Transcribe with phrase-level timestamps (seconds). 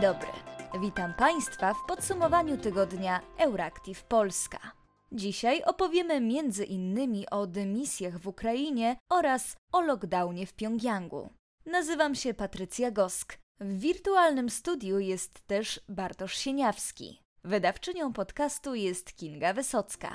[0.00, 0.28] dobry.
[0.80, 4.58] Witam Państwa w podsumowaniu tygodnia Euractiv Polska.
[5.12, 11.30] Dzisiaj opowiemy między innymi o dymisjach w Ukrainie oraz o lockdownie w Pjongjangu.
[11.66, 13.38] Nazywam się Patrycja Gosk.
[13.60, 17.20] W wirtualnym studiu jest też Bartosz Sieniawski.
[17.44, 20.08] Wydawczynią podcastu jest Kinga Wysocka.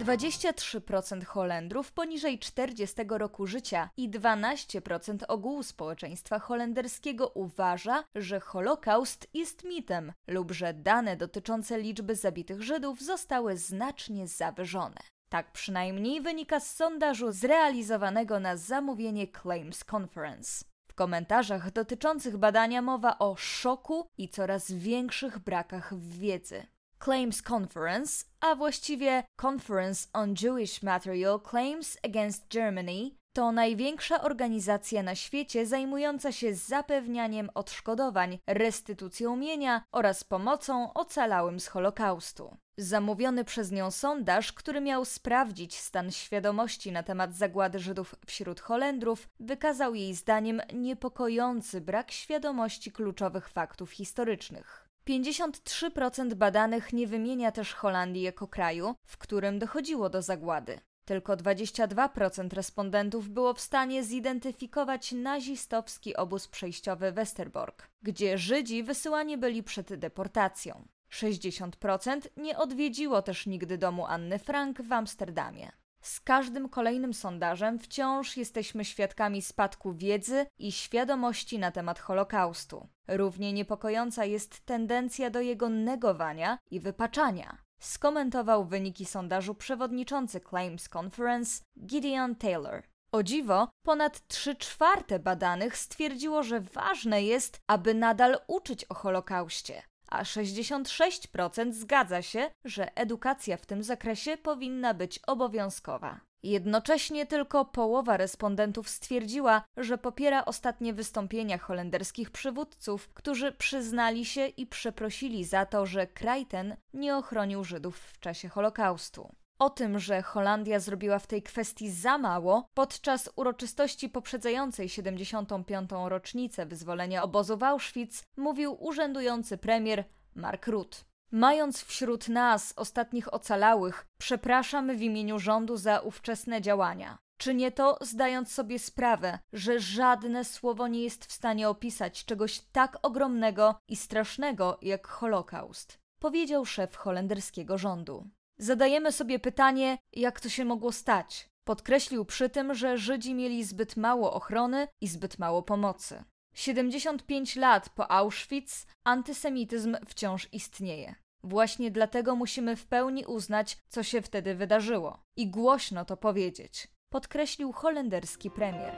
[0.00, 9.64] 23% Holendrów poniżej 40 roku życia i 12% ogółu społeczeństwa holenderskiego uważa, że Holokaust jest
[9.64, 15.00] mitem lub że dane dotyczące liczby zabitych Żydów zostały znacznie zawyżone.
[15.28, 20.64] Tak przynajmniej wynika z sondażu zrealizowanego na zamówienie Claims Conference.
[20.88, 26.66] W komentarzach dotyczących badania mowa o szoku i coraz większych brakach wiedzy.
[27.04, 35.14] Claims Conference, a właściwie Conference on Jewish Material Claims Against Germany, to największa organizacja na
[35.14, 42.56] świecie zajmująca się zapewnianiem odszkodowań, restytucją mienia oraz pomocą ocalałym z Holokaustu.
[42.78, 49.28] Zamówiony przez nią sondaż, który miał sprawdzić stan świadomości na temat zagłady Żydów wśród Holendrów,
[49.40, 54.85] wykazał jej zdaniem niepokojący brak świadomości kluczowych faktów historycznych.
[55.08, 60.80] 53% badanych nie wymienia też Holandii jako kraju, w którym dochodziło do zagłady.
[61.04, 69.62] Tylko 22% respondentów było w stanie zidentyfikować nazistowski obóz przejściowy Westerbork, gdzie Żydzi wysyłani byli
[69.62, 70.88] przed deportacją.
[71.12, 75.72] 60% nie odwiedziło też nigdy domu Anny Frank w Amsterdamie.
[76.06, 82.88] Z każdym kolejnym sondażem wciąż jesteśmy świadkami spadku wiedzy i świadomości na temat Holokaustu.
[83.08, 87.58] Równie niepokojąca jest tendencja do jego negowania i wypaczania.
[87.80, 92.82] Skomentował wyniki sondażu przewodniczący Claims Conference Gideon Taylor.
[93.12, 99.82] O dziwo, ponad 3 czwarte badanych stwierdziło, że ważne jest, aby nadal uczyć o Holokauście
[100.08, 106.20] a 66% zgadza się, że edukacja w tym zakresie powinna być obowiązkowa.
[106.42, 114.66] Jednocześnie tylko połowa respondentów stwierdziła, że popiera ostatnie wystąpienia holenderskich przywódców, którzy przyznali się i
[114.66, 119.34] przeprosili za to, że kraj ten nie ochronił Żydów w czasie Holokaustu.
[119.58, 125.90] O tym, że Holandia zrobiła w tej kwestii za mało, podczas uroczystości poprzedzającej 75.
[126.04, 130.98] rocznicę wyzwolenia obozu w Auschwitz mówił urzędujący premier Mark Rutte.
[131.30, 137.18] Mając wśród nas ostatnich ocalałych, przepraszamy w imieniu rządu za ówczesne działania.
[137.36, 142.98] Czynię to, zdając sobie sprawę, że żadne słowo nie jest w stanie opisać czegoś tak
[143.02, 148.30] ogromnego i strasznego jak Holokaust, powiedział szef holenderskiego rządu.
[148.58, 151.48] Zadajemy sobie pytanie, jak to się mogło stać.
[151.64, 156.24] Podkreślił przy tym, że Żydzi mieli zbyt mało ochrony i zbyt mało pomocy.
[156.54, 161.14] 75 lat po Auschwitz antysemityzm wciąż istnieje.
[161.44, 167.72] Właśnie dlatego musimy w pełni uznać, co się wtedy wydarzyło i głośno to powiedzieć, podkreślił
[167.72, 168.94] holenderski premier.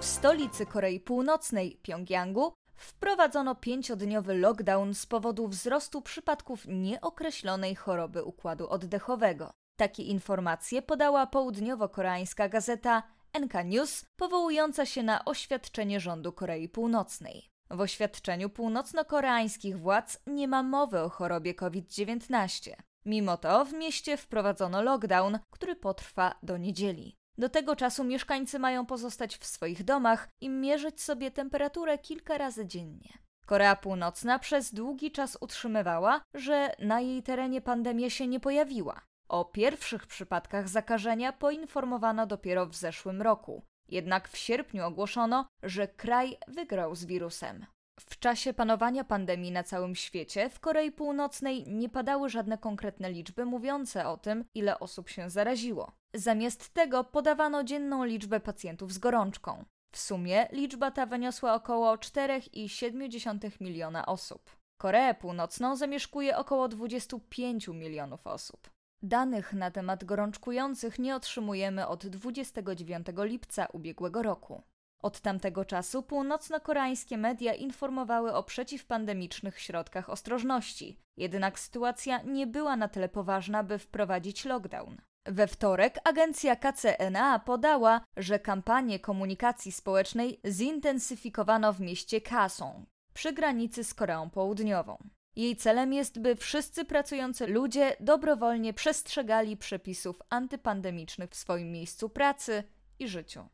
[0.00, 8.68] W stolicy Korei Północnej, Pjongjangu, wprowadzono pięciodniowy lockdown z powodu wzrostu przypadków nieokreślonej choroby układu
[8.68, 9.50] oddechowego.
[9.76, 13.02] Takie informacje podała południowo-koreańska gazeta
[13.40, 17.50] NK News, powołująca się na oświadczenie rządu Korei Północnej.
[17.70, 22.70] W oświadczeniu północno-koreańskich władz nie ma mowy o chorobie COVID-19.
[23.04, 27.19] Mimo to w mieście wprowadzono lockdown, który potrwa do niedzieli.
[27.40, 32.66] Do tego czasu mieszkańcy mają pozostać w swoich domach i mierzyć sobie temperaturę kilka razy
[32.66, 33.18] dziennie.
[33.46, 39.00] Korea Północna przez długi czas utrzymywała, że na jej terenie pandemia się nie pojawiła.
[39.28, 43.62] O pierwszych przypadkach zakażenia poinformowano dopiero w zeszłym roku.
[43.88, 47.66] Jednak w sierpniu ogłoszono, że kraj wygrał z wirusem.
[48.06, 53.44] W czasie panowania pandemii na całym świecie w Korei Północnej nie padały żadne konkretne liczby
[53.44, 55.92] mówiące o tym, ile osób się zaraziło.
[56.14, 59.64] Zamiast tego podawano dzienną liczbę pacjentów z gorączką.
[59.92, 64.56] W sumie liczba ta wyniosła około 4,7 miliona osób.
[64.80, 68.70] Koreę Północną zamieszkuje około 25 milionów osób.
[69.02, 74.62] Danych na temat gorączkujących nie otrzymujemy od 29 lipca ubiegłego roku.
[75.02, 82.88] Od tamtego czasu północno-koreańskie media informowały o przeciwpandemicznych środkach ostrożności, jednak sytuacja nie była na
[82.88, 84.96] tyle poważna, by wprowadzić lockdown.
[85.26, 93.84] We wtorek agencja KCNA podała, że kampanię komunikacji społecznej zintensyfikowano w mieście Kasong przy granicy
[93.84, 94.98] z Koreą Południową.
[95.36, 102.64] Jej celem jest, by wszyscy pracujący ludzie dobrowolnie przestrzegali przepisów antypandemicznych w swoim miejscu pracy
[102.98, 103.48] i życiu.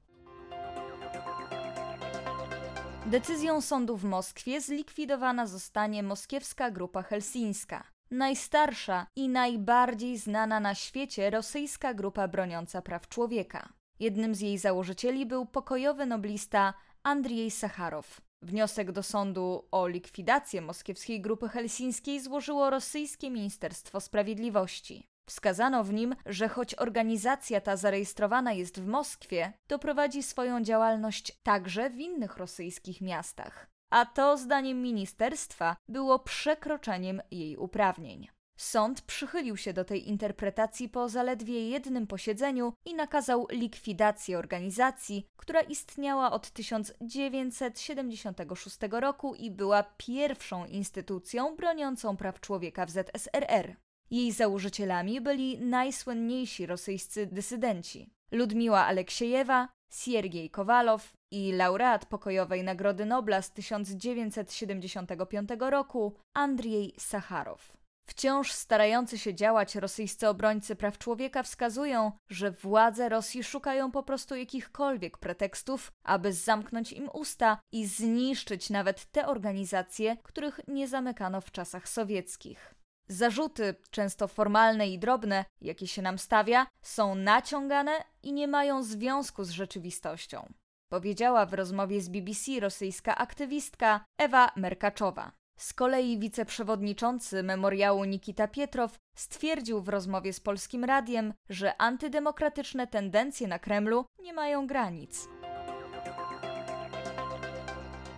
[3.10, 7.84] Decyzją sądu w Moskwie zlikwidowana zostanie moskiewska grupa helsińska.
[8.10, 13.68] Najstarsza i najbardziej znana na świecie rosyjska grupa broniąca praw człowieka.
[14.00, 18.20] Jednym z jej założycieli był pokojowy noblista Andrzej Sacharow.
[18.42, 25.06] Wniosek do sądu o likwidację moskiewskiej grupy helsińskiej złożyło rosyjskie Ministerstwo Sprawiedliwości.
[25.28, 31.38] Wskazano w nim, że choć organizacja ta zarejestrowana jest w Moskwie, to prowadzi swoją działalność
[31.42, 33.66] także w innych rosyjskich miastach.
[33.90, 38.28] A to, zdaniem ministerstwa, było przekroczeniem jej uprawnień.
[38.56, 45.60] Sąd przychylił się do tej interpretacji po zaledwie jednym posiedzeniu i nakazał likwidację organizacji, która
[45.60, 53.76] istniała od 1976 roku i była pierwszą instytucją broniącą praw człowieka w ZSRR.
[54.10, 63.42] Jej założycielami byli najsłynniejsi rosyjscy dysydenci: Ludmiła Aleksiejewa, Siergiej Kowalow i laureat pokojowej Nagrody Nobla
[63.42, 67.76] z 1975 roku Andrzej Sacharow.
[68.08, 74.36] Wciąż starający się działać rosyjscy obrońcy praw człowieka wskazują, że władze Rosji szukają po prostu
[74.36, 81.50] jakichkolwiek pretekstów, aby zamknąć im usta i zniszczyć nawet te organizacje, których nie zamykano w
[81.50, 82.75] czasach sowieckich.
[83.08, 87.92] Zarzuty, często formalne i drobne, jakie się nam stawia, są naciągane
[88.22, 90.52] i nie mają związku z rzeczywistością.
[90.88, 95.32] Powiedziała w rozmowie z BBC rosyjska aktywistka Ewa Merkaczowa.
[95.58, 103.48] Z kolei wiceprzewodniczący memoriału Nikita Pietrow stwierdził w rozmowie z Polskim Radiem, że antydemokratyczne tendencje
[103.48, 105.28] na Kremlu nie mają granic.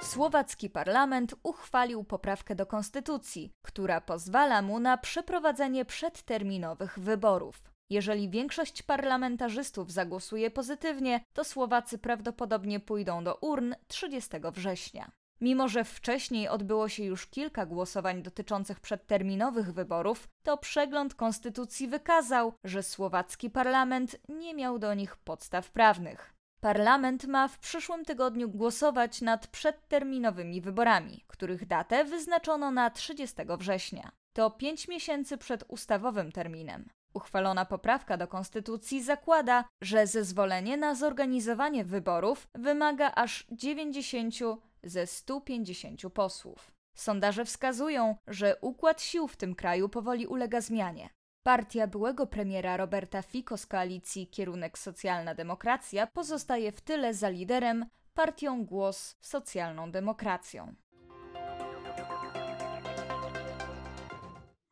[0.08, 7.62] Słowacki parlament uchwalił poprawkę do konstytucji, która pozwala mu na przeprowadzenie przedterminowych wyborów.
[7.90, 15.10] Jeżeli większość parlamentarzystów zagłosuje pozytywnie, to Słowacy prawdopodobnie pójdą do urn 30 września.
[15.40, 22.52] Mimo, że wcześniej odbyło się już kilka głosowań dotyczących przedterminowych wyborów, to przegląd konstytucji wykazał,
[22.64, 26.37] że słowacki parlament nie miał do nich podstaw prawnych.
[26.60, 34.12] Parlament ma w przyszłym tygodniu głosować nad przedterminowymi wyborami, których datę wyznaczono na 30 września.
[34.32, 36.88] To pięć miesięcy przed ustawowym terminem.
[37.14, 44.34] Uchwalona poprawka do konstytucji zakłada, że zezwolenie na zorganizowanie wyborów wymaga aż 90
[44.82, 46.70] ze 150 posłów.
[46.96, 51.08] Sondaże wskazują, że układ sił w tym kraju powoli ulega zmianie.
[51.42, 57.86] Partia byłego premiera Roberta Fico z koalicji Kierunek Socjalna Demokracja pozostaje w tyle za liderem
[58.14, 60.74] partią Głos Socjalną Demokracją.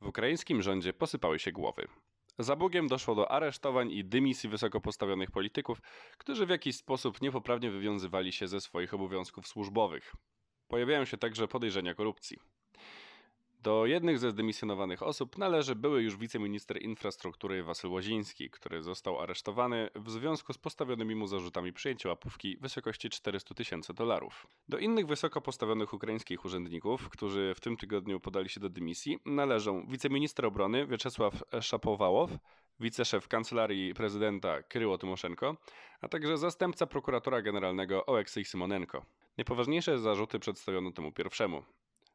[0.00, 1.88] W ukraińskim rządzie posypały się głowy.
[2.38, 5.80] Za Bugiem doszło do aresztowań i dymisji wysoko postawionych polityków,
[6.18, 10.14] którzy w jakiś sposób niepoprawnie wywiązywali się ze swoich obowiązków służbowych.
[10.68, 12.38] Pojawiają się także podejrzenia korupcji.
[13.66, 19.90] Do jednych ze zdymisjonowanych osób należy były już wiceminister infrastruktury Wasyl Łoziński, który został aresztowany
[19.94, 24.46] w związku z postawionymi mu zarzutami przyjęcia łapówki w wysokości 400 tysięcy dolarów.
[24.68, 29.86] Do innych wysoko postawionych ukraińskich urzędników, którzy w tym tygodniu podali się do dymisji, należą
[29.86, 32.30] wiceminister obrony Wieczesław Szapowałow,
[32.80, 35.56] wiceszef kancelarii prezydenta Kryło Tymoszenko,
[36.00, 39.04] a także zastępca prokuratora generalnego Oleksiej Symonenko.
[39.38, 41.62] Najpoważniejsze zarzuty przedstawiono temu pierwszemu.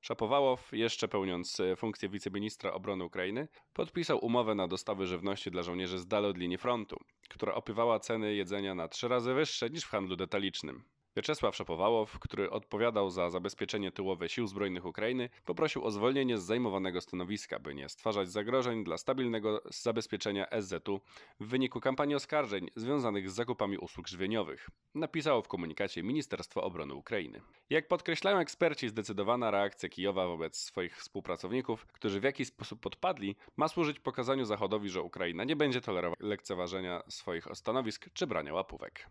[0.02, 6.00] Szapowałow, jeszcze pełniąc e, funkcję wiceministra obrony Ukrainy, podpisał umowę na dostawy żywności dla żołnierzy
[6.00, 6.98] z dala od linii frontu,
[7.30, 10.84] która opywała ceny jedzenia na trzy razy wyższe niż w handlu detalicznym.
[11.16, 17.02] Wieczesław Szapowałow, który odpowiadał za zabezpieczenie tyłowe sił zbrojnych Ukrainy, poprosił o zwolnienie z zajmowanego
[17.02, 21.02] stanowiska, by nie stwarzać zagrożeń dla stabilnego zabezpieczenia SZ-u
[21.40, 27.42] w wyniku kampanii oskarżeń związanych z zakupami usług żywieniowych, napisało w komunikacie Ministerstwo Obrony Ukrainy.
[27.70, 33.68] Jak podkreślają eksperci, zdecydowana reakcja Kijowa wobec swoich współpracowników, którzy w jakiś sposób podpadli, ma
[33.68, 39.08] służyć pokazaniu Zachodowi, że Ukraina nie będzie tolerować lekceważenia swoich stanowisk czy brania łapówek.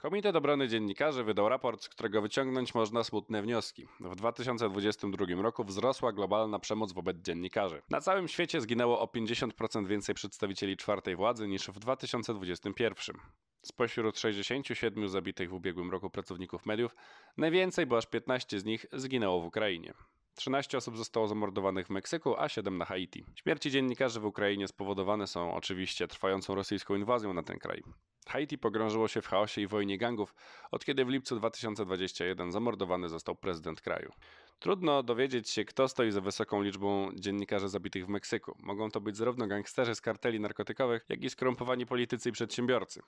[0.00, 3.86] Komitet Obrony Dziennikarzy wydał raport, z którego wyciągnąć można smutne wnioski.
[4.00, 7.82] W 2022 roku wzrosła globalna przemoc wobec dziennikarzy.
[7.90, 13.16] Na całym świecie zginęło o 50% więcej przedstawicieli czwartej władzy niż w 2021.
[13.62, 16.96] Spośród 67 zabitych w ubiegłym roku pracowników mediów,
[17.36, 19.94] najwięcej, bo aż 15 z nich zginęło w Ukrainie.
[20.40, 23.24] 13 osób zostało zamordowanych w Meksyku, a 7 na Haiti.
[23.34, 27.82] Śmierci dziennikarzy w Ukrainie spowodowane są oczywiście trwającą rosyjską inwazją na ten kraj.
[28.28, 30.34] Haiti pogrążyło się w chaosie i wojnie gangów,
[30.70, 34.12] od kiedy w lipcu 2021 zamordowany został prezydent kraju.
[34.58, 38.56] Trudno dowiedzieć się, kto stoi za wysoką liczbą dziennikarzy zabitych w Meksyku.
[38.62, 43.02] Mogą to być zarówno gangsterzy z karteli narkotykowych, jak i skorumpowani politycy i przedsiębiorcy.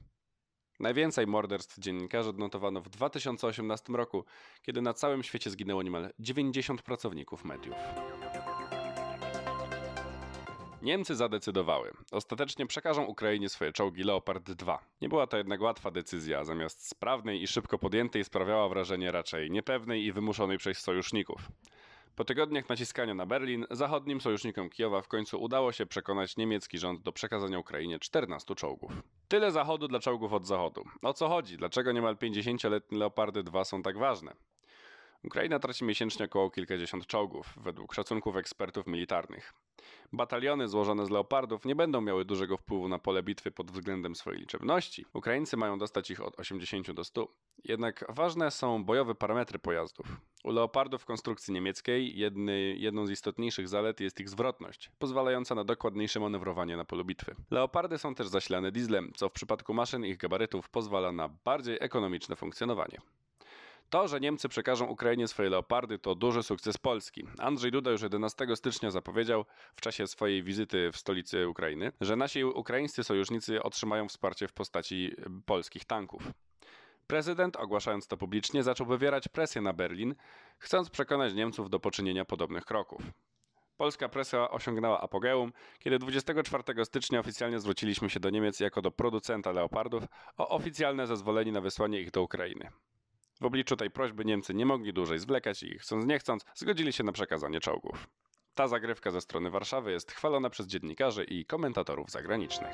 [0.81, 4.25] Najwięcej morderstw dziennikarzy odnotowano w 2018 roku,
[4.63, 7.77] kiedy na całym świecie zginęło niemal 90 pracowników mediów.
[10.83, 11.91] Niemcy zadecydowały.
[12.13, 14.85] Ostatecznie przekażą Ukrainie swoje czołgi Leopard 2.
[15.01, 20.05] Nie była to jednak łatwa decyzja, zamiast sprawnej i szybko podjętej sprawiała wrażenie raczej niepewnej
[20.05, 21.49] i wymuszonej przez sojuszników.
[22.17, 27.03] Po tygodniach naciskania na Berlin, zachodnim sojusznikom Kijowa w końcu udało się przekonać niemiecki rząd
[27.03, 28.93] do przekazania Ukrainie 14 czołgów.
[29.29, 30.85] Tyle zachodu dla czołgów od zachodu.
[31.03, 31.57] O co chodzi?
[31.57, 34.35] Dlaczego niemal 50-letnie Leopardy 2 są tak ważne?
[35.25, 39.53] Ukraina traci miesięcznie około kilkadziesiąt czołgów, według szacunków ekspertów militarnych.
[40.13, 44.41] Bataliony złożone z leopardów nie będą miały dużego wpływu na pole bitwy pod względem swojej
[44.41, 45.07] liczebności.
[45.13, 47.29] Ukraińcy mają dostać ich od 80 do 100.
[47.65, 50.07] Jednak ważne są bojowe parametry pojazdów.
[50.45, 56.21] U leopardów konstrukcji niemieckiej jedny, jedną z istotniejszych zalet jest ich zwrotność, pozwalająca na dokładniejsze
[56.21, 57.35] manewrowanie na polu bitwy.
[57.51, 62.37] Leopardy są też zasilane dieslem, co w przypadku maszyn ich gabarytów pozwala na bardziej ekonomiczne
[62.37, 62.99] funkcjonowanie.
[63.93, 67.27] To, że Niemcy przekażą Ukrainie swoje leopardy, to duży sukces Polski.
[67.39, 69.45] Andrzej Duda już 11 stycznia zapowiedział
[69.77, 75.15] w czasie swojej wizyty w stolicy Ukrainy, że nasi ukraińscy sojusznicy otrzymają wsparcie w postaci
[75.47, 76.23] polskich tanków.
[77.07, 80.15] Prezydent, ogłaszając to publicznie, zaczął wywierać presję na Berlin,
[80.59, 83.03] chcąc przekonać Niemców do poczynienia podobnych kroków.
[83.77, 89.53] Polska presja osiągnęła apogeum, kiedy 24 stycznia oficjalnie zwróciliśmy się do Niemiec jako do producenta
[89.53, 90.05] leopardów
[90.37, 92.71] o oficjalne zezwolenie na wysłanie ich do Ukrainy.
[93.43, 97.05] W obliczu tej prośby Niemcy nie mogli dłużej zwlekać i chcąc nie chcąc zgodzili się
[97.05, 98.09] na przekazanie czołgów.
[98.55, 102.71] Ta zagrywka ze strony Warszawy jest chwalona przez dziennikarzy i komentatorów zagranicznych.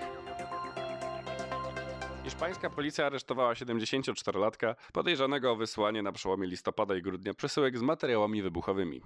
[2.25, 8.42] Hiszpańska policja aresztowała 74-latka podejrzanego o wysłanie na przełomie listopada i grudnia przesyłek z materiałami
[8.42, 9.02] wybuchowymi.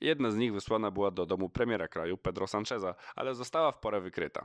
[0.00, 4.00] Jedna z nich wysłana była do domu premiera kraju Pedro Sancheza, ale została w porę
[4.00, 4.44] wykryta.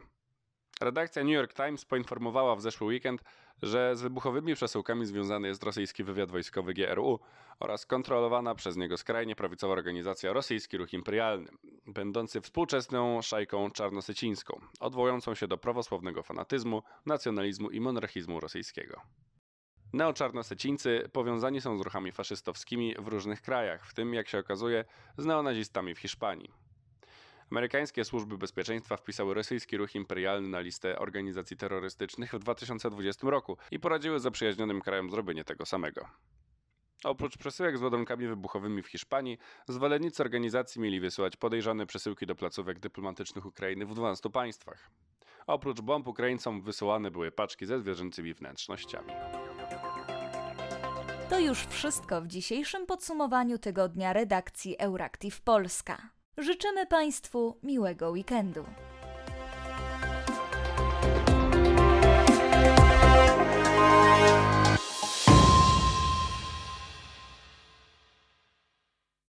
[0.82, 3.24] Redakcja New York Times poinformowała w zeszły weekend,
[3.62, 7.20] że z wybuchowymi przesyłkami związany jest rosyjski wywiad wojskowy GRU
[7.60, 11.52] oraz kontrolowana przez niego skrajnie prawicowa organizacja Rosyjski Ruch Imperialny,
[11.88, 19.02] będący współczesną szajką czarnosycińską, odwołującą się do prawosławnego fanatyzmu, nacjonalizmu i monarchizmu rosyjskiego.
[19.94, 24.86] Neoczarnosecińcy powiązani są z ruchami faszystowskimi w różnych krajach, w tym, jak się okazuje,
[25.18, 26.67] z neonazistami w Hiszpanii.
[27.52, 33.80] Amerykańskie służby bezpieczeństwa wpisały rosyjski ruch imperialny na listę organizacji terrorystycznych w 2020 roku i
[33.80, 36.08] poradziły zaprzyjaźnionym krajom zrobienie tego samego.
[37.04, 39.38] Oprócz przesyłek z ładunkami wybuchowymi w Hiszpanii,
[39.68, 44.90] zwolennicy organizacji mieli wysyłać podejrzane przesyłki do placówek dyplomatycznych Ukrainy w 12 państwach.
[45.48, 49.12] Oprócz bomb Ukraińcom wysyłane były paczki ze zwierzęcymi wnętrznościami.
[51.30, 56.17] To już wszystko w dzisiejszym podsumowaniu tygodnia redakcji Euractiv Polska.
[56.38, 58.64] Życzymy Państwu miłego weekendu.